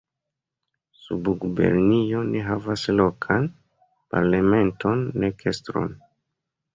[0.99, 3.45] Subgubernio ne havas lokan
[4.15, 5.93] parlamenton nek estron.